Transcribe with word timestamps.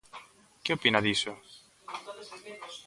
Que 0.63 0.71
opina 0.77 0.99
diso? 1.07 1.33